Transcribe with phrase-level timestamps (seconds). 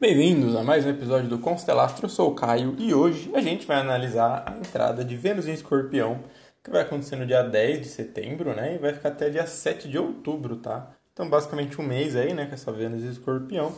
[0.00, 2.06] Bem-vindos a mais um episódio do Constelastro.
[2.06, 5.52] Eu sou o Caio e hoje a gente vai analisar a entrada de Vênus em
[5.52, 6.20] Escorpião,
[6.62, 8.74] que vai acontecer no dia 10 de setembro, né?
[8.74, 10.90] E vai ficar até dia 7 de outubro, tá?
[11.12, 13.72] Então, basicamente um mês aí, né, com essa Vênus em Escorpião.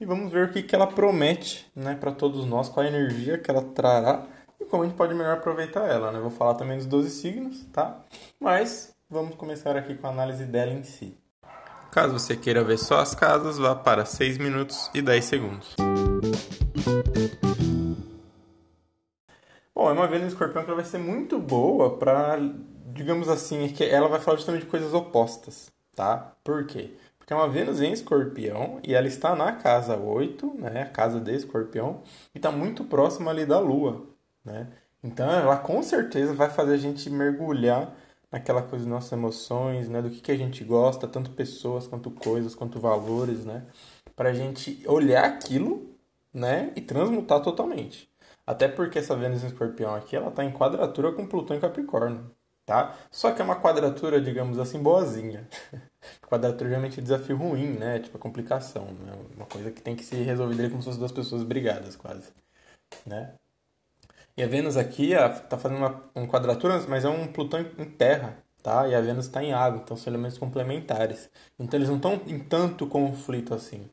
[0.00, 3.38] E vamos ver o que, que ela promete, né, para todos nós, qual a energia
[3.38, 4.26] que ela trará
[4.60, 6.18] e como a gente pode melhor aproveitar ela, né?
[6.20, 8.04] Vou falar também dos 12 signos, tá?
[8.40, 11.16] Mas vamos começar aqui com a análise dela em si.
[11.92, 15.76] Caso você queira ver só as casas, vá para 6 minutos e 10 segundos.
[19.74, 22.38] Bom, é uma Vênus Escorpião que ela vai ser muito boa para,
[22.92, 26.32] digamos assim, que ela vai falar justamente de coisas opostas, tá?
[26.42, 26.90] Por quê?
[27.18, 30.82] Porque é uma Vênus em Escorpião e ela está na casa 8, né?
[30.82, 32.02] A casa de Escorpião,
[32.34, 34.04] e está muito próxima ali da Lua,
[34.44, 34.66] né?
[35.02, 37.94] Então ela com certeza vai fazer a gente mergulhar
[38.36, 40.02] naquela coisa das nossas emoções, né?
[40.02, 43.64] Do que, que a gente gosta, tanto pessoas quanto coisas, quanto valores, né?
[44.14, 45.96] Pra gente olhar aquilo,
[46.32, 46.72] né?
[46.76, 48.10] E transmutar totalmente.
[48.46, 52.30] Até porque essa Vênus em Escorpião aqui, ela tá em quadratura com Plutão em Capricórnio,
[52.66, 52.94] tá?
[53.10, 55.48] Só que é uma quadratura, digamos assim, boazinha.
[56.28, 58.00] quadratura geralmente é desafio ruim, né?
[58.00, 59.12] Tipo, a complicação, né?
[59.34, 62.30] Uma coisa que tem que ser resolvida como se fossem duas pessoas brigadas, quase,
[63.06, 63.34] né?
[64.36, 68.36] E a Vênus aqui está fazendo uma, uma quadratura, mas é um Plutão em terra,
[68.62, 68.86] tá?
[68.86, 71.30] E a Vênus está em água, então são elementos complementares.
[71.58, 73.88] Então eles não estão em tanto conflito assim.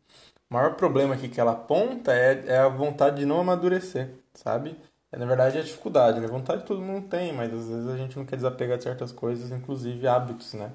[0.49, 4.77] O maior problema aqui que ela aponta é, é a vontade de não amadurecer, sabe?
[5.11, 6.27] É, na verdade, é a dificuldade, né?
[6.27, 9.51] Vontade todo mundo tem, mas às vezes a gente não quer desapegar de certas coisas,
[9.51, 10.71] inclusive hábitos, né?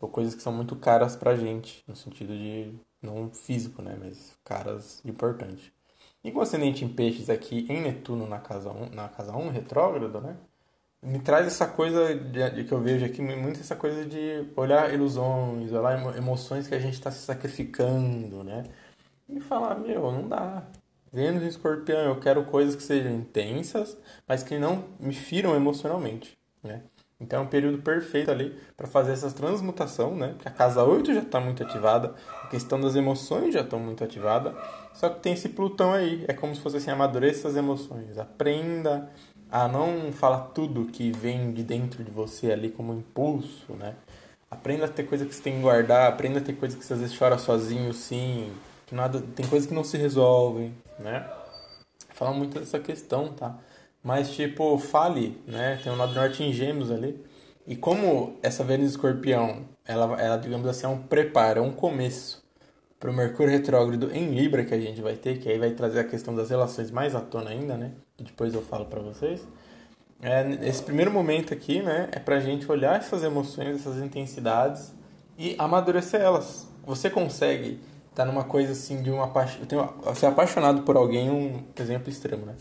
[0.00, 3.96] Ou coisas que são muito caras pra gente, no sentido de não físico, né?
[3.98, 5.72] Mas caras importante.
[6.22, 10.20] E com ascendente em peixes aqui em Netuno na casa 1, na casa 1 retrógrado,
[10.20, 10.36] né?
[11.02, 14.92] Me traz essa coisa de, de, que eu vejo aqui, muito essa coisa de olhar
[14.92, 18.64] ilusões, olhar emoções que a gente está se sacrificando, né?
[19.26, 20.62] E falar, meu, não dá.
[21.12, 23.96] Vênus em escorpião, eu quero coisas que sejam intensas,
[24.28, 26.82] mas que não me firam emocionalmente, né?
[27.20, 30.34] Então é um período perfeito ali para fazer essa transmutação, né?
[30.38, 34.02] Que a casa 8 já está muito ativada, a questão das emoções já estão muito
[34.02, 34.54] ativada,
[34.94, 39.10] só que tem esse Plutão aí, é como se fosse assim, amadureça as emoções, aprenda
[39.50, 43.94] a não falar tudo que vem de dentro de você ali como impulso, né?
[44.50, 46.92] Aprenda a ter coisa que você tem que guardar, aprenda a ter coisa que você
[46.92, 48.52] às vezes chora sozinho, sim,
[48.86, 51.28] que nada, tem coisas que não se resolvem, né?
[52.14, 53.56] Fala muito dessa questão, tá?
[54.02, 55.78] Mas, tipo, fale, né?
[55.82, 57.24] Tem o lado norte em gêmeos ali.
[57.66, 62.42] E como essa Vênus Escorpião, ela, ela, digamos assim, é um preparo, é um começo
[63.00, 66.00] para o Mercúrio retrógrado em Libra que a gente vai ter, que aí vai trazer
[66.00, 67.92] a questão das relações mais à tona ainda, né?
[68.18, 69.48] Depois eu falo para vocês.
[70.22, 74.92] É, esse primeiro momento aqui, né, é pra gente olhar essas emoções, essas intensidades
[75.38, 76.68] e amadurecer elas.
[76.84, 79.62] Você consegue estar tá numa coisa assim de uma paixão.
[80.14, 82.54] Ser apaixonado por alguém, um exemplo extremo, né?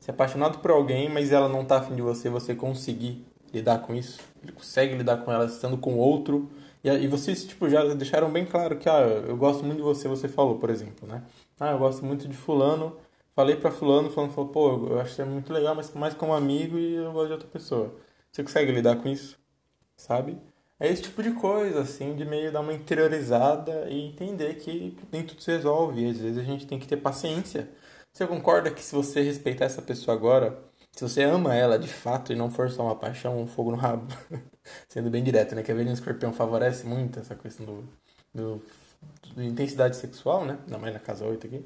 [0.00, 3.94] ser apaixonado por alguém, mas ela não tá afim de você, você conseguir lidar com
[3.94, 4.18] isso.
[4.42, 6.50] Ele consegue lidar com ela estando com outro.
[6.82, 10.08] E, e vocês, tipo, já deixaram bem claro que, ah, eu gosto muito de você,
[10.08, 11.22] você falou, por exemplo, né?
[11.58, 12.96] Ah, eu gosto muito de fulano.
[13.34, 16.32] Falei pra fulano, fulano falou, pô, eu acho que é muito legal, mas mais como
[16.34, 17.94] amigo e eu gosto de outra pessoa.
[18.32, 19.38] Você consegue lidar com isso?
[19.96, 20.38] Sabe?
[20.78, 25.22] É esse tipo de coisa, assim, de meio dar uma interiorizada e entender que nem
[25.24, 26.02] tudo se resolve.
[26.02, 27.68] E às vezes a gente tem que ter paciência
[28.12, 30.58] você concorda que se você respeitar essa pessoa agora,
[31.00, 33.76] se você ama ela de fato e não for só uma paixão, um fogo no
[33.78, 34.06] rabo,
[34.88, 35.62] sendo bem direto, né?
[35.62, 37.88] Que a Venus Escorpião favorece muito essa questão do,
[38.34, 38.62] do,
[39.34, 40.58] do intensidade sexual, né?
[40.64, 41.64] Ainda mais na casa 8 aqui.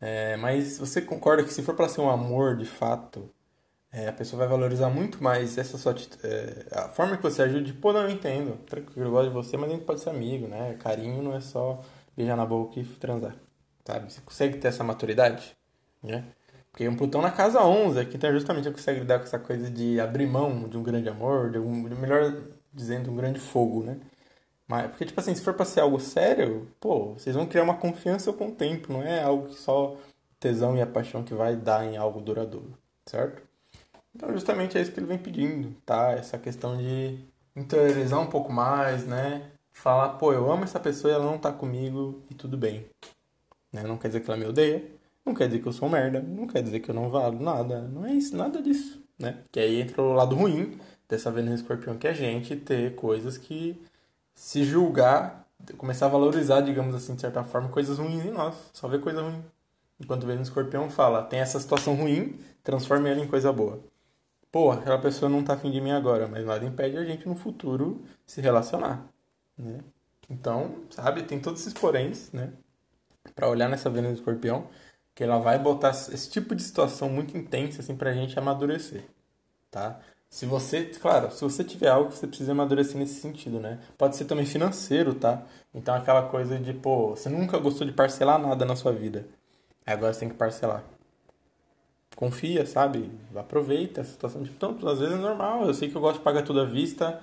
[0.00, 3.28] É, mas você concorda que se for para ser um amor de fato,
[3.90, 7.72] é, a pessoa vai valorizar muito mais essa sua é, a forma que você ajude.
[7.72, 8.58] Pô, não, eu entendo.
[8.64, 10.74] Tranquilo, eu gosto de você, mas a gente pode ser amigo, né?
[10.80, 11.82] Carinho não é só
[12.16, 13.34] beijar na boca e transar
[13.88, 14.12] sabe?
[14.12, 15.56] Você consegue ter essa maturidade,
[16.02, 16.24] né?
[16.70, 19.70] Porque um Plutão na casa 11 aqui, então justamente você consegue lidar com essa coisa
[19.70, 22.34] de abrir mão de um grande amor, de um, melhor
[22.72, 23.98] dizendo, um grande fogo, né?
[24.66, 27.76] Mas, porque, tipo assim, se for pra ser algo sério, pô, vocês vão criar uma
[27.76, 29.96] confiança com o tempo, não é algo que só
[30.38, 32.76] tesão e a paixão que vai dar em algo duradouro,
[33.06, 33.42] certo?
[34.14, 36.12] Então, justamente é isso que ele vem pedindo, tá?
[36.12, 37.18] Essa questão de
[37.56, 39.50] interiorizar um pouco mais, né?
[39.72, 42.86] Falar, pô, eu amo essa pessoa e ela não tá comigo e tudo bem,
[43.72, 43.82] né?
[43.84, 44.84] Não quer dizer que ela me odeia,
[45.28, 47.82] não quer dizer que eu sou merda, não quer dizer que eu não valo nada,
[47.82, 49.44] não é isso, nada disso, né?
[49.52, 50.78] Que aí entra o lado ruim
[51.08, 53.80] dessa Vênus Escorpião, que é a gente ter coisas que
[54.34, 58.88] se julgar, começar a valorizar, digamos assim, de certa forma, coisas ruins em nós, só
[58.88, 59.42] ver coisa ruim.
[60.00, 63.82] Enquanto Vênus Escorpião fala, tem essa situação ruim, transforme ela em coisa boa.
[64.52, 67.34] pô, aquela pessoa não tá afim de mim agora, mas nada impede a gente no
[67.34, 69.06] futuro se relacionar,
[69.56, 69.80] né?
[70.30, 72.52] Então, sabe, tem todos esses poréns, né?
[73.34, 74.68] Pra olhar nessa Vênus Escorpião,
[75.18, 79.02] que ela vai botar esse tipo de situação muito intensa, assim, pra gente amadurecer,
[79.68, 79.98] tá?
[80.30, 83.80] Se você, claro, se você tiver algo que você precisa amadurecer nesse sentido, né?
[83.98, 85.42] Pode ser também financeiro, tá?
[85.74, 89.26] Então aquela coisa de, pô, você nunca gostou de parcelar nada na sua vida.
[89.84, 90.84] Agora você tem que parcelar.
[92.14, 93.10] Confia, sabe?
[93.34, 94.44] Aproveita a situação.
[94.44, 95.66] Tipo, tanto, às vezes é normal.
[95.66, 97.20] Eu sei que eu gosto de pagar tudo à vista,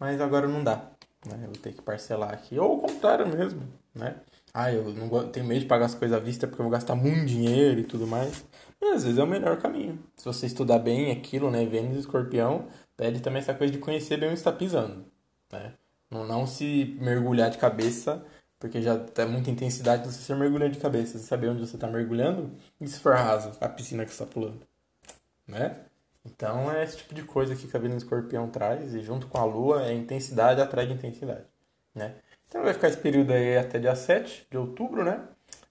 [0.00, 0.78] mas agora não dá.
[1.24, 1.38] Né?
[1.42, 2.58] Eu vou ter que parcelar aqui.
[2.58, 3.62] Ou o contrário mesmo,
[3.94, 4.16] né?
[4.58, 6.94] Ah, eu não tenho medo de pagar as coisas à vista porque eu vou gastar
[6.94, 8.42] muito dinheiro e tudo mais.
[8.80, 10.02] Mas às vezes é o melhor caminho.
[10.16, 11.66] Se você estudar bem aquilo, né?
[11.66, 12.66] Vênus e Escorpião,
[12.96, 15.04] pede também essa coisa de conhecer bem onde está pisando,
[15.52, 15.74] né?
[16.10, 18.24] Não, não se mergulhar de cabeça,
[18.58, 21.18] porque já tá muita intensidade você ser mergulhando de cabeça.
[21.18, 22.50] Você saber onde você está mergulhando
[22.80, 24.66] e se for raso, a piscina que você está pulando,
[25.46, 25.80] né?
[26.24, 29.44] Então é esse tipo de coisa que a Vênus Escorpião traz, e junto com a
[29.44, 31.44] Lua é intensidade atrai intensidade,
[31.96, 32.14] né?
[32.48, 35.20] Então vai ficar esse período aí até dia 7 de outubro, né?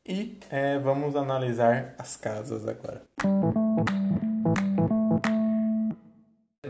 [0.05, 3.01] E é, vamos analisar as casas agora.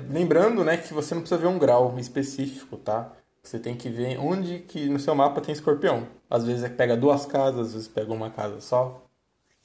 [0.09, 3.11] Lembrando, né, que você não precisa ver um grau específico, tá?
[3.43, 6.07] Você tem que ver onde que no seu mapa tem escorpião.
[6.29, 9.05] Às vezes é pega duas casas, às vezes pega uma casa só.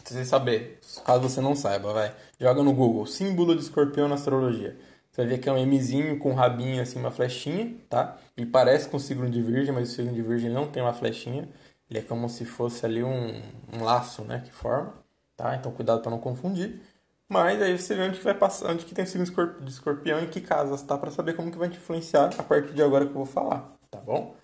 [0.05, 2.15] Você saber, caso você não saiba, vai.
[2.39, 4.77] Joga no Google, símbolo de escorpião na astrologia.
[5.21, 8.17] Você vai ver que é um Mzinho com um rabinho assim, uma flechinha, tá?
[8.35, 10.95] Ele parece com o signo de virgem, mas o signo de virgem não tem uma
[10.95, 11.47] flechinha.
[11.91, 14.41] Ele é como se fosse ali um, um laço, né?
[14.43, 14.95] Que forma,
[15.37, 15.55] tá?
[15.57, 16.81] Então cuidado para não confundir.
[17.29, 19.27] Mas aí você vê onde que vai passar, onde que tem o signo
[19.61, 20.97] de escorpião e que casas, tá?
[20.97, 23.71] Para saber como que vai te influenciar a partir de agora que eu vou falar,
[23.91, 24.35] tá bom?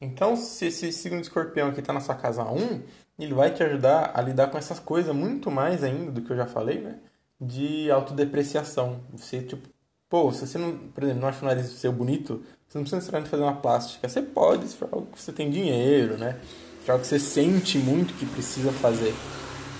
[0.00, 2.82] Então, se esse signo de escorpião aqui tá na sua casa 1,
[3.18, 6.36] ele vai te ajudar a lidar com essas coisas muito mais ainda do que eu
[6.36, 6.98] já falei, né?
[7.40, 9.00] De autodepreciação.
[9.12, 9.68] Você, tipo,
[10.12, 12.96] Pô, se você não, por exemplo, não acha o nariz seu bonito, você não precisa
[12.96, 14.06] necessariamente fazer uma plástica.
[14.06, 16.38] Você pode, se for algo que você tem dinheiro, né?
[16.80, 19.14] Se for algo que você sente muito que precisa fazer.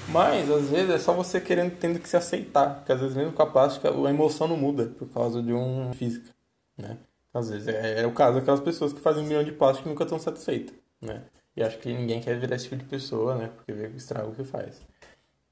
[0.08, 2.76] Mas, às vezes, é só você querendo, tendo que se aceitar.
[2.76, 5.93] Porque, às vezes, mesmo com a plástica, a emoção não muda por causa de uma
[5.93, 6.31] física,
[6.79, 6.96] né?
[7.34, 9.93] Às vezes, é, é o caso daquelas pessoas que fazem um milhão de plástica e
[9.93, 11.25] nunca estão satisfeitas, né?
[11.55, 13.50] E acho que ninguém quer virar esse tipo de pessoa, né?
[13.55, 14.81] Porque vê o estrago que faz.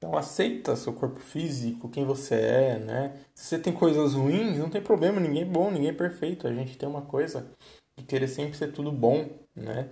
[0.01, 3.19] Então aceita seu corpo físico, quem você é, né?
[3.35, 6.47] Se você tem coisas ruins, não tem problema, ninguém é bom, ninguém é perfeito.
[6.47, 7.47] A gente tem uma coisa
[7.95, 9.89] de querer sempre ser tudo bom, né?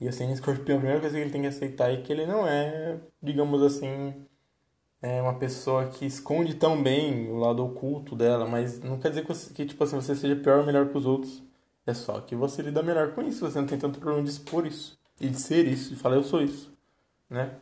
[0.00, 2.46] E assim, escorpião, a primeira coisa que ele tem que aceitar é que ele não
[2.46, 4.14] é, digamos assim,
[5.02, 9.26] é uma pessoa que esconde tão bem o lado oculto dela, mas não quer dizer
[9.54, 11.42] que tipo assim, você seja pior ou melhor que os outros.
[11.84, 14.66] É só que você lida melhor com isso, você não tem tanto problema de expor
[14.66, 16.72] isso, e de ser isso, de falar eu sou isso,
[17.28, 17.56] né?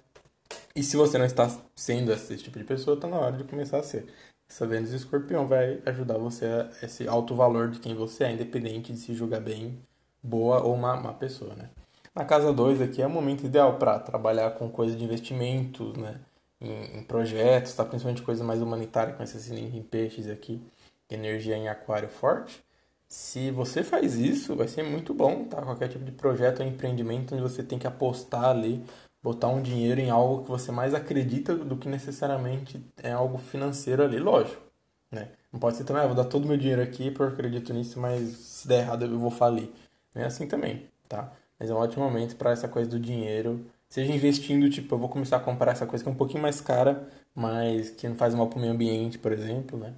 [0.77, 3.79] E se você não está sendo esse tipo de pessoa, está na hora de começar
[3.79, 4.07] a ser.
[4.47, 8.93] Essa Vênus Escorpião vai ajudar você a esse alto valor de quem você é, independente
[8.93, 9.79] de se julgar bem,
[10.23, 11.71] boa ou má, má pessoa, né?
[12.15, 16.21] Na casa 2 aqui é o momento ideal para trabalhar com coisas de investimentos, né?
[16.61, 17.83] Em, em projetos, tá?
[17.83, 20.63] principalmente coisa mais humanitária, com esse sininho em peixes aqui,
[21.09, 22.63] energia em aquário forte.
[23.09, 25.63] Se você faz isso, vai ser muito bom, tá?
[25.63, 28.85] Qualquer tipo de projeto ou empreendimento onde você tem que apostar ali
[29.23, 34.03] botar um dinheiro em algo que você mais acredita do que necessariamente é algo financeiro
[34.05, 34.63] ali, lógico,
[35.11, 35.31] né?
[35.53, 37.73] Não pode ser também, ah, vou dar todo o meu dinheiro aqui porque eu acredito
[37.73, 39.71] nisso, mas se der errado eu vou falir.
[40.15, 41.33] Não é assim também, tá?
[41.59, 43.65] Mas é um ótimo momento para essa coisa do dinheiro.
[43.89, 46.61] Seja investindo, tipo, eu vou começar a comprar essa coisa que é um pouquinho mais
[46.61, 49.95] cara, mas que não faz mal para o meio ambiente, por exemplo, né?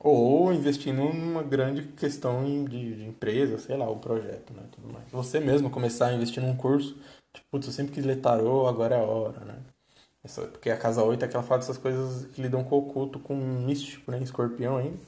[0.00, 4.62] Ou investindo numa grande questão de, de empresa, sei lá, um projeto, né?
[4.72, 5.04] Tudo mais.
[5.12, 6.96] Você mesmo começar a investir num curso
[7.32, 9.62] Tipo, putz, eu sempre quis ler tarô, agora é a hora, né?
[10.22, 13.18] Essa, porque a casa 8 é aquela fala dessas coisas que lidam com o oculto,
[13.20, 14.20] com o místico, né?
[14.22, 14.98] Escorpião ainda.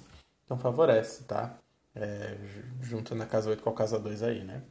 [0.44, 1.58] Então favorece, tá?
[1.94, 2.37] É,
[2.80, 4.62] juntando a casa 8 com a casa 2 aí, né?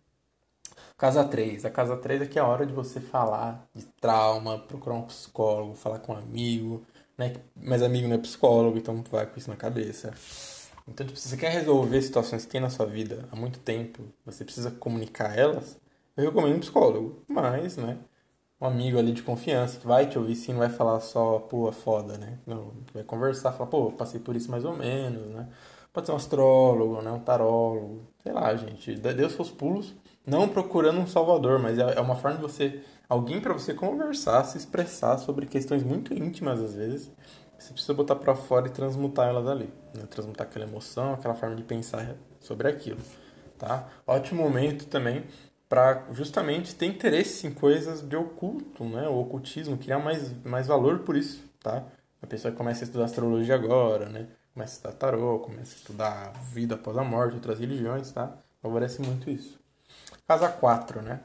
[0.98, 1.66] Casa 3.
[1.66, 5.04] A casa 3 é que é a hora de você falar de trauma, procurar um
[5.04, 6.86] psicólogo, falar com um amigo,
[7.22, 7.34] né?
[7.56, 10.12] Mas amigo não é psicólogo, então vai com isso na cabeça.
[10.88, 14.04] Então, tipo, se você quer resolver situações que tem na sua vida há muito tempo,
[14.26, 15.80] você precisa comunicar elas,
[16.18, 17.24] eu recomendo um psicólogo.
[17.28, 17.98] Mas, né?
[18.60, 21.70] Um amigo ali de confiança que vai te ouvir sim, não vai falar só, pô,
[21.70, 22.40] é foda, né?
[22.46, 25.48] Não, vai conversar, falar, pô, passei por isso mais ou menos, né?
[25.94, 27.12] Pode ser um astrólogo, né?
[27.12, 28.92] Um tarólogo, sei lá, gente.
[29.26, 29.94] Os seus pulos,
[30.26, 32.82] não procurando um salvador, mas é, é uma forma de você.
[33.12, 37.12] Alguém para você conversar, se expressar sobre questões muito íntimas às vezes.
[37.60, 39.70] Você precisa botar para fora e transmutar elas ali.
[39.94, 40.06] Né?
[40.10, 43.02] Transmutar aquela emoção, aquela forma de pensar sobre aquilo.
[43.60, 43.86] Tá?
[44.08, 45.26] Ótimo momento também
[45.68, 49.10] para justamente ter interesse em coisas de oculto, né?
[49.10, 51.84] O ocultismo, criar mais, mais valor por isso, tá?
[52.22, 54.28] A pessoa começa a estudar astrologia agora, né?
[54.54, 58.38] Começa a estudar tarô, começa a estudar vida após a morte, outras religiões, tá?
[58.62, 59.60] Favorece muito isso.
[60.26, 61.20] Casa 4, né?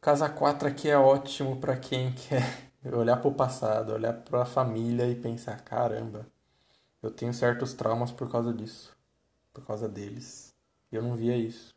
[0.00, 2.44] Casa 4 aqui é ótimo para quem quer
[2.94, 6.26] olhar para o passado, olhar para a família e pensar: caramba,
[7.02, 8.96] eu tenho certos traumas por causa disso,
[9.52, 10.54] por causa deles.
[10.92, 11.74] E eu não via isso,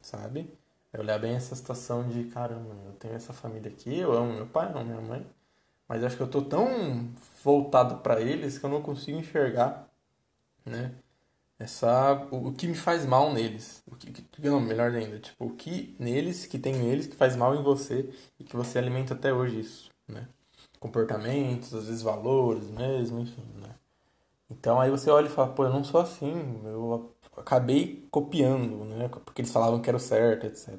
[0.00, 0.48] sabe?
[0.92, 4.46] É olhar bem essa situação de: caramba, eu tenho essa família aqui, eu amo meu
[4.46, 5.26] pai, amo minha mãe,
[5.88, 7.12] mas acho que eu tô tão
[7.44, 9.88] voltado para eles que eu não consigo enxergar,
[10.64, 10.94] né?
[11.58, 15.50] Essa o, o, que me faz mal neles o que, não melhor ainda tipo o
[15.54, 19.32] que neles que tem neles que faz mal em você e que você alimenta até
[19.32, 20.28] hoje isso né?
[20.78, 23.74] Comportamentos às vezes valores mesmo enfim né?
[24.50, 29.08] Então aí você olha e fala pô eu não sou assim eu acabei copiando né?
[29.08, 30.78] Porque eles falavam que era o certo etc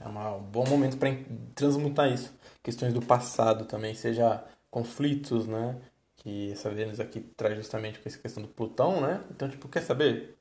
[0.00, 1.10] é um bom momento para
[1.54, 2.32] transmutar isso.
[2.62, 5.80] Questões do passado também seja conflitos né
[6.18, 9.22] que essa Vênus aqui traz justamente com essa questão do Plutão, né?
[9.30, 10.36] Então, tipo, quer saber?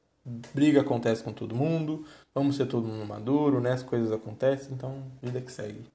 [0.54, 2.06] Briga acontece com todo mundo,
[2.36, 3.72] vamos ser todo mundo maduro, né?
[3.72, 5.86] As coisas acontecem, então, vida que segue,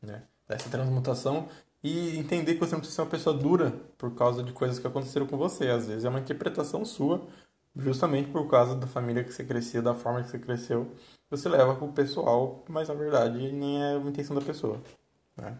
[0.00, 0.22] né?
[0.48, 1.48] Essa transmutação
[1.82, 4.86] e entender que você não precisa ser uma pessoa dura por causa de coisas que
[4.86, 5.68] aconteceram com você.
[5.68, 7.26] Às vezes é uma interpretação sua,
[7.74, 10.92] justamente por causa da família que você cresceu, da forma que você cresceu.
[11.30, 14.80] Você leva pro pessoal, mas na verdade nem é a intenção da pessoa,
[15.36, 15.56] né?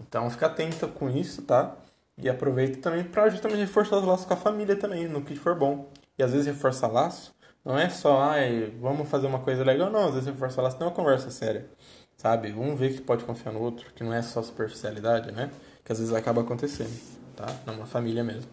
[0.00, 1.76] Então, fica atento com isso, tá?
[2.20, 5.54] E aproveita também para justamente reforçar os laços com a família também, no que for
[5.54, 5.88] bom.
[6.18, 7.32] E às vezes reforçar laço
[7.64, 10.06] não é só, ai, vamos fazer uma coisa legal, não.
[10.06, 11.68] Às vezes reforçar laço não é uma conversa séria,
[12.16, 12.52] sabe?
[12.52, 15.50] Um vê que pode confiar no outro, que não é só superficialidade, né?
[15.84, 16.90] Que às vezes acaba acontecendo,
[17.36, 17.46] tá?
[17.66, 18.50] Numa família mesmo.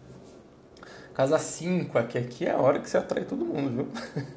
[1.15, 3.87] Casa 5, aqui, aqui é a hora que você atrai todo mundo, viu?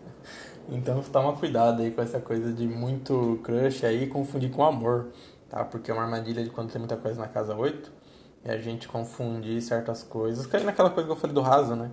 [0.70, 5.08] então toma cuidado aí com essa coisa de muito crush aí confundir com amor,
[5.50, 5.64] tá?
[5.64, 7.97] Porque é uma armadilha de quando tem muita coisa na casa 8
[8.44, 10.46] e a gente confundir certas coisas.
[10.46, 11.90] Cai naquela coisa que eu falei do raso, né?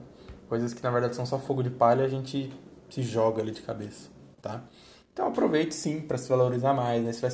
[0.47, 2.53] Coisas que na verdade são só fogo de palha a gente
[2.89, 4.09] se joga ali de cabeça,
[4.41, 4.63] tá?
[5.11, 7.11] Então aproveite sim para se valorizar mais, né?
[7.11, 7.31] Vai,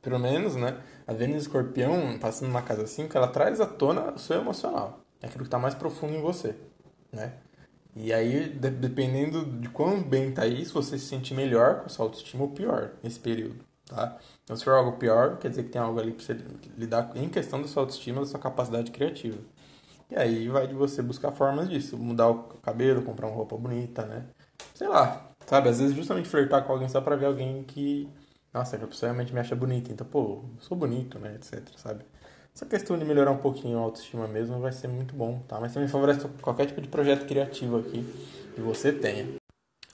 [0.00, 0.78] pelo menos, né?
[1.06, 5.00] A Vênus Escorpião, passando na casa 5, ela traz à tona o seu emocional.
[5.20, 6.54] É aquilo que está mais profundo em você,
[7.12, 7.32] né?
[7.94, 11.88] E aí, de, dependendo de quão bem tá isso, você se sente melhor com a
[11.88, 14.16] sua autoestima ou pior nesse período, tá?
[14.44, 16.38] Então, se for algo pior, quer dizer que tem algo ali para você
[16.76, 19.38] lidar em questão da sua autoestima, da sua capacidade criativa.
[20.10, 24.04] E aí vai de você buscar formas disso, mudar o cabelo, comprar uma roupa bonita,
[24.04, 24.26] né?
[24.74, 25.68] Sei lá, sabe?
[25.68, 28.08] Às vezes justamente flertar com alguém só pra ver alguém que,
[28.52, 29.92] nossa, a pessoa realmente me acha bonita.
[29.92, 31.34] Então, pô, sou bonito, né?
[31.36, 32.04] Etc, sabe?
[32.54, 35.58] Essa questão de melhorar um pouquinho a autoestima mesmo vai ser muito bom, tá?
[35.58, 38.04] Mas também favorece qualquer tipo de projeto criativo aqui
[38.54, 39.26] que você tenha.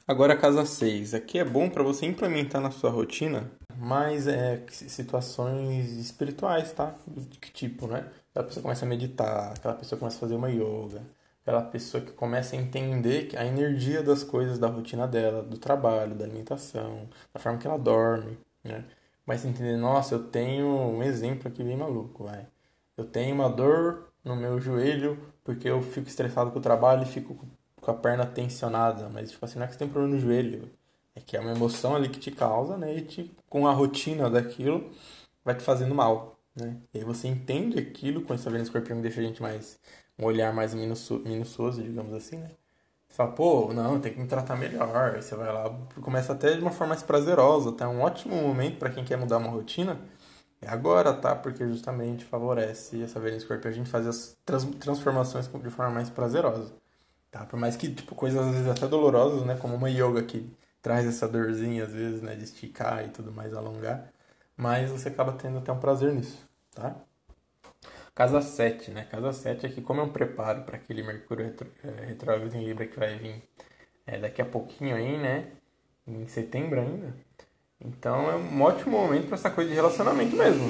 [0.08, 1.14] Agora a casa 6.
[1.14, 3.48] Aqui é bom para você implementar na sua rotina
[3.78, 6.94] mais é, situações espirituais, tá?
[7.40, 8.11] Que tipo, né?
[8.30, 11.02] Aquela pessoa começa a meditar, aquela pessoa começa a fazer uma yoga,
[11.42, 16.14] aquela pessoa que começa a entender a energia das coisas da rotina dela, do trabalho,
[16.14, 18.85] da alimentação, da forma que ela dorme, né?
[19.26, 22.47] A entender, nossa, eu tenho um exemplo aqui bem maluco, vai.
[22.97, 27.06] Eu tenho uma dor no meu joelho porque eu fico estressado com o trabalho e
[27.06, 27.37] fico
[27.80, 30.70] com a perna tensionada, mas tipo assim, não é que você tem problema no joelho,
[31.18, 32.96] é que é uma emoção ali que te causa, né?
[32.96, 34.90] E te, com a rotina daquilo
[35.44, 36.76] vai te fazendo mal, né?
[36.94, 39.78] E aí você entende aquilo com essa Vênus Escorpião que deixa a gente mais
[40.18, 42.50] um olhar mais minucio, minucioso, digamos assim, né?
[43.08, 45.14] Você fala, pô, não, tem que me tratar melhor.
[45.14, 45.70] Aí você vai lá,
[46.02, 47.88] começa até de uma forma mais prazerosa, tá?
[47.88, 49.98] Um ótimo momento para quem quer mudar uma rotina.
[50.60, 51.34] É agora, tá?
[51.37, 56.10] Porque justamente favorece essa Vênus Escorpião a gente fazer as trans, transformações de forma mais
[56.10, 56.72] prazerosa.
[57.30, 57.44] Tá?
[57.46, 59.56] Por mais que, tipo, coisas às vezes até dolorosas, né?
[59.56, 60.50] Como uma yoga que
[60.82, 62.35] traz essa dorzinha às vezes, né?
[62.35, 64.12] De esticar e tudo mais, alongar.
[64.56, 66.38] Mas você acaba tendo até um prazer nisso,
[66.75, 66.97] tá?
[68.14, 69.06] Casa 7, né?
[69.11, 72.87] Casa 7 aqui, como é um preparo para aquele Mercúrio retro, é, retrógrado em Libra
[72.87, 73.42] que vai vir
[74.06, 75.52] é, daqui a pouquinho aí, né?
[76.06, 77.14] Em setembro ainda.
[77.80, 80.68] Então é um ótimo momento para essa coisa de relacionamento mesmo.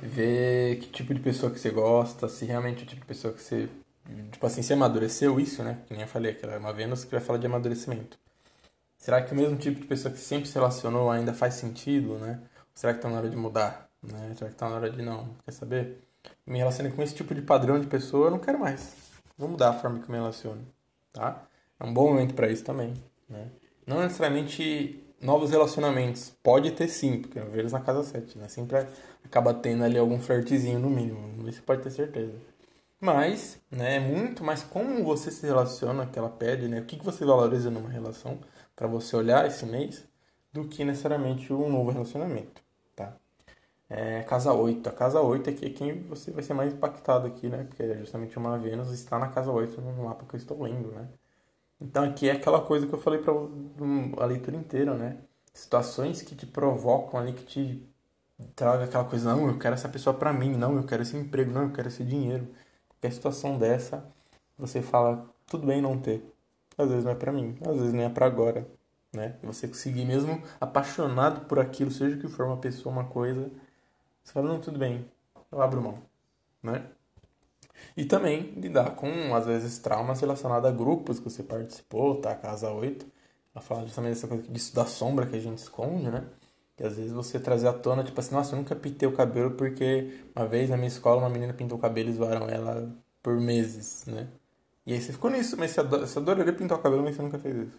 [0.00, 3.34] Ver que tipo de pessoa que você gosta, se realmente é o tipo de pessoa
[3.34, 3.68] que você
[4.30, 5.78] tipo assim, se amadureceu isso, né?
[5.86, 8.18] Que nem eu falei, que ela é uma Vênus que vai falar de amadurecimento.
[8.96, 12.40] Será que o mesmo tipo de pessoa que sempre se relacionou ainda faz sentido, né?
[12.42, 14.34] Ou será que tá na hora de mudar, né?
[14.36, 15.28] Será que tá na hora de não?
[15.44, 15.98] Quer saber?
[16.46, 18.94] Me relacionei com esse tipo de padrão de pessoa, eu não quero mais.
[19.38, 20.66] Vou mudar a forma que me relaciono,
[21.12, 21.42] tá?
[21.78, 22.94] É um bom momento para isso também,
[23.28, 23.48] né?
[23.86, 26.32] Não necessariamente novos relacionamentos.
[26.42, 28.48] Pode ter sim, porque eu vejo na casa 7, né?
[28.48, 28.86] Sempre
[29.24, 31.48] acaba tendo ali algum flertezinho no mínimo.
[31.48, 32.34] Isso pode ter certeza.
[33.00, 36.80] Mas, né, é muito mais como você se relaciona, que ela pede, né?
[36.80, 38.40] O que, que você valoriza numa relação
[38.74, 40.04] para você olhar esse mês,
[40.52, 42.62] do que necessariamente um novo relacionamento,
[42.94, 43.16] tá?
[43.88, 44.88] É casa 8.
[44.88, 47.64] A casa 8 aqui é quem você vai ser mais impactado aqui, né?
[47.64, 50.90] Porque é justamente uma Vênus está na casa 8 no mapa que eu estou lendo,
[50.92, 51.08] né?
[51.80, 55.18] Então aqui é aquela coisa que eu falei para a leitura inteira, né?
[55.54, 57.88] Situações que te provocam ali, que te
[58.54, 61.50] traga aquela coisa, não, eu quero essa pessoa para mim, não, eu quero esse emprego,
[61.52, 62.48] não, eu quero esse dinheiro.
[63.06, 64.04] Qualquer situação dessa,
[64.58, 66.24] você fala, tudo bem não ter.
[66.76, 68.66] Às vezes não é para mim, às vezes não é para agora,
[69.12, 69.36] né?
[69.44, 73.48] Você conseguir mesmo apaixonado por aquilo, seja que for uma pessoa, uma coisa,
[74.24, 75.08] você fala, não, tudo bem,
[75.52, 76.02] eu abro mão,
[76.60, 76.84] né?
[77.96, 82.34] E também lidar com, às vezes, traumas relacionados a grupos que você participou, tá?
[82.34, 83.06] Casa 8.
[83.54, 86.24] Ela fala justamente dessa coisa disso da sombra que a gente esconde, né?
[86.78, 89.52] E às vezes você trazer à tona, tipo assim, nossa, eu nunca pintei o cabelo
[89.52, 92.92] porque uma vez na minha escola uma menina pintou o cabelo e zoaram ela
[93.22, 94.28] por meses, né?
[94.86, 97.22] E aí você ficou nisso, mas você, adora, você adoraria pintar o cabelo, mas você
[97.22, 97.78] nunca fez isso.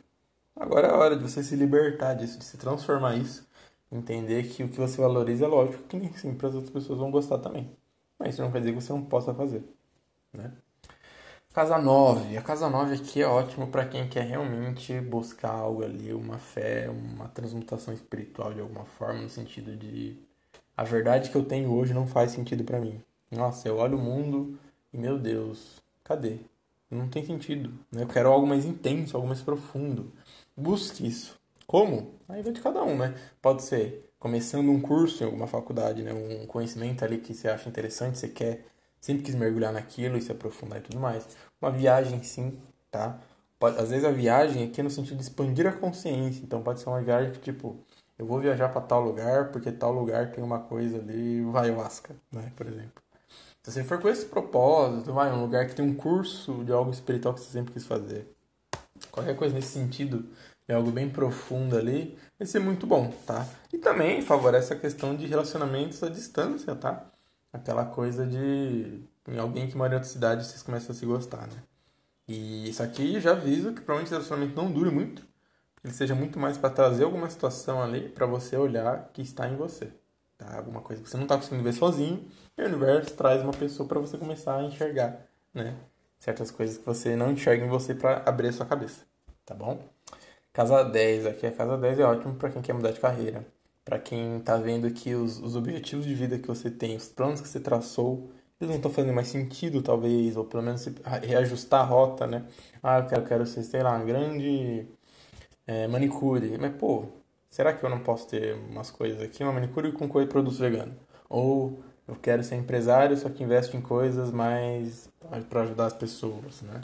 [0.55, 3.47] Agora é a hora de você se libertar disso, de se transformar isso.
[3.91, 7.11] Entender que o que você valoriza é lógico que nem sempre as outras pessoas vão
[7.11, 7.71] gostar também.
[8.19, 9.63] Mas isso não quer dizer que você não possa fazer.
[10.33, 10.51] Né?
[11.57, 12.37] Casa 9.
[12.37, 16.87] A casa 9 aqui é ótimo para quem quer realmente buscar algo ali, uma fé,
[16.87, 20.15] uma transmutação espiritual de alguma forma, no sentido de
[20.77, 23.01] a verdade que eu tenho hoje não faz sentido para mim.
[23.31, 24.55] Nossa, eu olho o mundo
[24.93, 26.37] e meu Deus, cadê?
[26.91, 27.73] Não tem sentido.
[27.91, 28.03] Né?
[28.03, 30.13] Eu quero algo mais intenso, algo mais profundo.
[30.55, 31.39] Busque isso.
[31.65, 32.13] Como?
[32.29, 33.15] Aí vai de cada um, né?
[33.41, 36.13] Pode ser começando um curso em alguma faculdade, né?
[36.13, 38.63] Um conhecimento ali que você acha interessante, você quer
[38.99, 41.27] sempre quis mergulhar naquilo e se aprofundar e tudo mais.
[41.61, 42.59] Uma viagem, sim,
[42.91, 43.19] tá?
[43.59, 46.43] Pode, às vezes a viagem aqui é no sentido de expandir a consciência.
[46.43, 47.77] Então pode ser uma viagem que, tipo,
[48.17, 52.15] eu vou viajar para tal lugar porque tal lugar tem uma coisa ali, o ayahuasca,
[52.31, 52.51] né?
[52.55, 53.01] Por exemplo.
[53.63, 56.91] Se você for com esse propósito, vai um lugar que tem um curso de algo
[56.91, 58.33] espiritual que você sempre quis fazer.
[59.11, 60.25] Qualquer coisa nesse sentido,
[60.67, 63.45] é algo bem profundo ali, vai ser muito bom, tá?
[63.73, 67.11] E também favorece a questão de relacionamentos à distância, tá?
[67.51, 71.47] aquela coisa de em alguém que mora em outra cidade vocês começam a se gostar,
[71.47, 71.63] né?
[72.27, 75.25] E isso aqui já aviso que provavelmente o relacionamento não dure muito,
[75.83, 79.55] ele seja muito mais para trazer alguma situação ali para você olhar que está em
[79.55, 79.91] você,
[80.37, 80.57] tá?
[80.57, 83.87] Alguma coisa que você não está conseguindo ver sozinho, e o universo traz uma pessoa
[83.87, 85.75] para você começar a enxergar, né?
[86.19, 89.05] Certas coisas que você não enxerga em você para abrir a sua cabeça,
[89.45, 89.79] tá bom?
[90.51, 93.45] Casa 10, aqui a casa 10 é ótimo para quem quer mudar de carreira
[93.87, 97.39] para quem está vendo que os, os objetivos de vida que você tem, os planos
[97.39, 100.85] que você traçou, eles não estão fazendo mais sentido, talvez, ou pelo menos
[101.21, 102.45] reajustar a rota, né?
[102.81, 104.87] Ah, eu quero, quero ser, sei lá, uma grande
[105.67, 106.57] é, manicure.
[106.57, 107.05] Mas, pô,
[107.49, 110.95] será que eu não posso ter umas coisas aqui, uma manicure com coisa produtos veganos?
[111.29, 115.09] Ou eu quero ser empresário, só que investe em coisas mais
[115.49, 116.81] para ajudar as pessoas, né?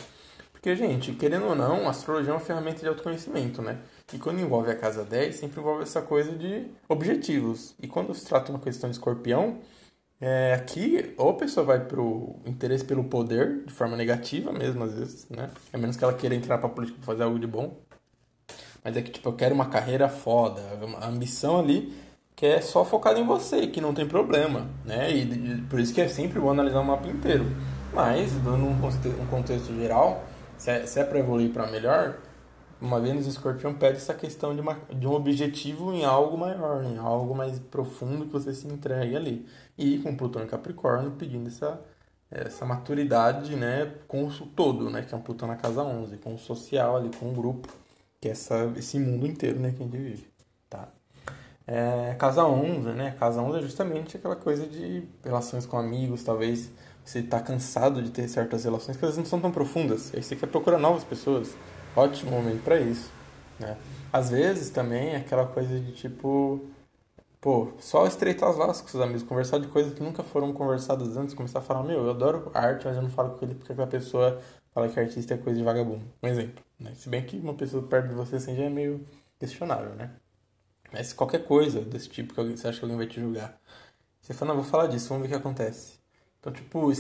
[0.52, 3.80] Porque, gente, querendo ou não, a astrologia é uma ferramenta de autoconhecimento, né?
[4.14, 7.76] E quando envolve a casa 10, sempre envolve essa coisa de objetivos.
[7.82, 9.60] E quando se trata de uma questão de escorpião,
[10.22, 14.94] é, aqui ou a pessoa vai pro interesse pelo poder, de forma negativa mesmo, às
[14.94, 15.50] vezes, né?
[15.72, 17.78] A menos que ela queira entrar pra política pra fazer algo de bom.
[18.84, 20.62] Mas é que, tipo, eu quero uma carreira foda,
[21.00, 21.94] a ambição ali
[22.36, 25.12] que é só focada em você, que não tem problema, né?
[25.12, 27.46] E, por isso que é sempre bom analisar o mapa inteiro.
[27.94, 30.24] Mas, dando um contexto, geral,
[30.58, 32.18] se é, se é para evoluir para melhor,
[32.84, 36.98] uma Vênus Escorpião pede essa questão de, uma, de um objetivo em algo maior, em
[36.98, 39.48] algo mais profundo que você se entregue ali.
[39.78, 41.82] E com Plutão em Capricórnio pedindo essa,
[42.30, 46.36] essa maturidade né, com o todo, né, que é um Plutão na casa 11, com
[46.36, 47.70] o social ali, com o grupo,
[48.20, 50.28] que é essa, esse mundo inteiro né, que a gente vive.
[50.70, 50.90] Tá?
[51.66, 53.16] É, casa 11, né?
[53.18, 56.70] Casa 11 é justamente aquela coisa de relações com amigos, talvez
[57.06, 60.12] você está cansado de ter certas relações que às vezes não são tão profundas.
[60.14, 61.56] Aí você quer procurar novas pessoas.
[61.96, 63.12] Ótimo momento para isso,
[63.60, 63.78] né?
[64.12, 66.62] Às vezes também é aquela coisa de tipo,
[67.40, 71.16] pô, só estreitar os laços com seus amigos, conversar de coisas que nunca foram conversadas
[71.18, 73.72] antes, começar a falar, meu, eu adoro arte, mas eu não falo com ele porque
[73.72, 74.42] aquela pessoa
[74.74, 76.04] fala que artista é coisa de vagabundo.
[76.22, 76.94] Um exemplo, né?
[76.96, 79.06] Se bem que uma pessoa perto de você assim já é meio
[79.40, 80.12] questionável, né?
[80.92, 83.60] Mas qualquer coisa desse tipo que você acha que alguém vai te julgar,
[84.22, 86.00] você fala, não, vou falar disso, vamos ver o que acontece.
[86.40, 86.92] Então, tipo,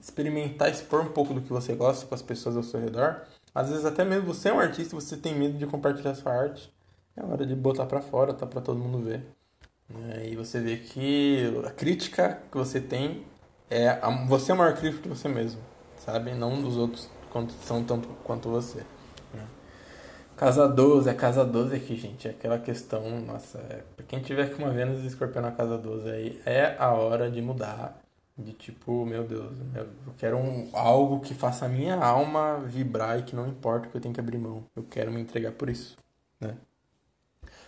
[0.00, 3.26] experimentar, expor um pouco do que você gosta com as pessoas ao seu redor.
[3.54, 6.72] Às vezes até mesmo você é um artista, você tem medo de compartilhar sua arte.
[7.16, 9.24] É hora de botar para fora, tá para todo mundo ver.
[10.10, 13.24] É, e você vê que a crítica que você tem
[13.70, 15.60] é a, você é o maior crítico de você mesmo,
[15.98, 16.32] sabe?
[16.32, 18.78] Não os outros quanto, são tanto quanto você.
[19.32, 19.46] Né?
[20.36, 24.54] Casa 12, a casa 12 aqui, gente, é aquela questão, nossa, é, pra quem tiver
[24.54, 28.03] com uma Vênus e Escorpião na casa 12 aí, é a hora de mudar
[28.36, 29.56] de tipo, meu Deus,
[30.06, 33.96] eu quero um, algo que faça a minha alma vibrar e que não importa que
[33.96, 34.64] eu tenho que abrir mão.
[34.74, 35.96] Eu quero me entregar por isso,
[36.40, 36.56] né?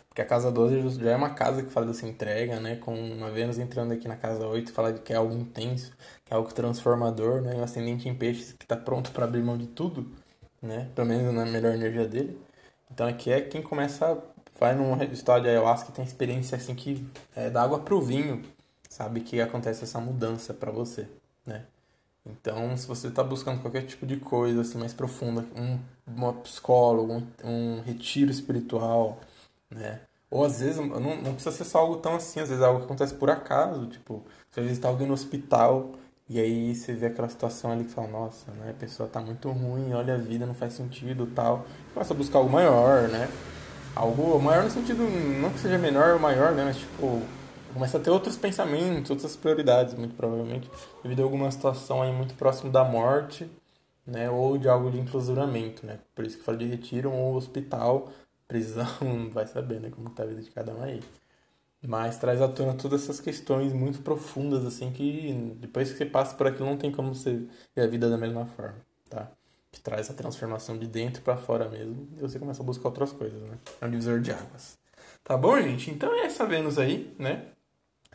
[0.09, 2.77] Porque a casa 12 já é uma casa que fala dessa entrega, né?
[2.77, 5.93] Com uma Vênus entrando aqui na casa 8, fala que é algo intenso,
[6.25, 7.55] que é algo transformador, né?
[7.55, 10.11] Um ascendente em peixes que está pronto para abrir mão de tudo,
[10.63, 10.91] né?
[10.95, 12.41] Pelo menos na melhor energia dele.
[12.91, 14.19] Então aqui é quem começa,
[14.59, 18.43] vai num estado de ayahuasca tem experiência assim que é da água pro vinho,
[18.97, 21.07] sabe que acontece essa mudança para você,
[21.45, 21.65] né?
[22.25, 27.13] Então, se você está buscando qualquer tipo de coisa assim mais profunda, um uma psicólogo,
[27.13, 29.21] um, um retiro espiritual,
[29.71, 30.01] né?
[30.31, 32.81] Ou às vezes não, não precisa ser só algo tão assim, às vezes é algo
[32.81, 35.93] que acontece por acaso, tipo, você vezes está alguém no hospital
[36.29, 39.51] e aí você vê aquela situação ali que fala, nossa, né, a pessoa tá muito
[39.51, 41.67] ruim, olha a vida, não faz sentido tal.
[41.93, 43.29] Começa a buscar algo maior, né?
[43.95, 45.03] Algo maior no sentido,
[45.41, 46.65] não que seja menor ou maior, né?
[46.65, 47.23] Mas tipo,
[47.77, 50.71] começa a ter outros pensamentos, outras prioridades, muito provavelmente,
[51.03, 53.49] devido a alguma situação aí muito próximo da morte,
[54.07, 54.31] né?
[54.31, 56.01] Ou de algo de enclausuramento, né?
[56.15, 58.11] Por isso que fala de retiro ou hospital,
[58.49, 59.91] prisão, vai saber, né?
[59.91, 61.03] Como tá a vida de cada um aí.
[61.87, 66.35] Mas traz à tona todas essas questões muito profundas, assim, que depois que você passa
[66.35, 68.79] por aquilo não tem como você ver a vida da mesma forma,
[69.11, 69.31] tá?
[69.71, 73.13] Que traz a transformação de dentro para fora mesmo e você começa a buscar outras
[73.13, 73.59] coisas, né?
[73.83, 74.79] É um divisor de águas.
[75.23, 75.91] Tá bom, gente?
[75.91, 77.53] Então é essa Vênus aí, né?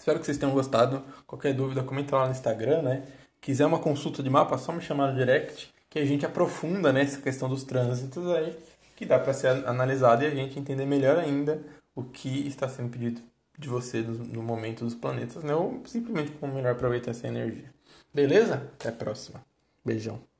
[0.01, 1.03] Espero que vocês tenham gostado.
[1.27, 3.03] Qualquer dúvida, comenta lá no Instagram, né?
[3.39, 7.17] Quiser uma consulta de mapa, só me chamar no direct, que a gente aprofunda nessa
[7.17, 8.57] né, questão dos trânsitos aí,
[8.95, 11.61] que dá para ser analisado e a gente entender melhor ainda
[11.93, 13.21] o que está sendo pedido
[13.59, 15.53] de você no momento dos planetas, né?
[15.53, 17.71] Ou simplesmente como melhor aproveitar essa energia.
[18.11, 18.55] Beleza?
[18.73, 19.45] Até a próxima.
[19.85, 20.30] Beijão.